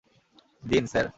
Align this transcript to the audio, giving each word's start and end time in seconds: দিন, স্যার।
দিন, 0.63 0.83
স্যার। 0.87 1.07